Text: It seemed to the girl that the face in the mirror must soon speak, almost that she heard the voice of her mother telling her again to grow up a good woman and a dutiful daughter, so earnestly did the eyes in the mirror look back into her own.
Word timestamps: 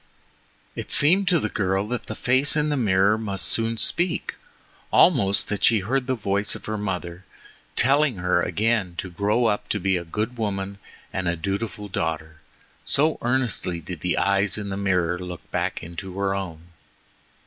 It 0.75 0.91
seemed 0.91 1.27
to 1.27 1.39
the 1.39 1.47
girl 1.47 1.87
that 1.89 2.07
the 2.07 2.15
face 2.15 2.55
in 2.55 2.69
the 2.69 2.75
mirror 2.75 3.19
must 3.19 3.45
soon 3.45 3.77
speak, 3.77 4.33
almost 4.91 5.47
that 5.49 5.63
she 5.63 5.81
heard 5.81 6.07
the 6.07 6.15
voice 6.15 6.55
of 6.55 6.65
her 6.65 6.75
mother 6.75 7.23
telling 7.75 8.15
her 8.15 8.41
again 8.41 8.95
to 8.97 9.11
grow 9.11 9.45
up 9.45 9.71
a 9.71 10.03
good 10.03 10.39
woman 10.39 10.79
and 11.13 11.27
a 11.27 11.35
dutiful 11.35 11.87
daughter, 11.87 12.41
so 12.83 13.19
earnestly 13.21 13.79
did 13.79 13.99
the 13.99 14.17
eyes 14.17 14.57
in 14.57 14.69
the 14.69 14.75
mirror 14.75 15.19
look 15.19 15.51
back 15.51 15.83
into 15.83 16.17
her 16.17 16.33
own. 16.33 16.71